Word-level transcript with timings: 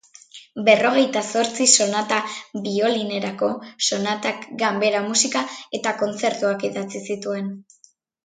Berrogeita 0.67 1.21
zortzi 1.39 1.65
sonata 1.73 2.17
biolinerako, 2.63 3.49
sonatak, 3.89 4.49
ganbera-musika 4.63 5.45
eta 5.81 5.95
kontzertuak 6.03 6.67
idatzi 6.73 7.03
zituen. 7.11 7.53